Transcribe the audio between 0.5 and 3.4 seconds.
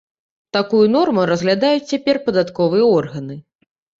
Такую норму разглядаюць цяпер падатковыя органы.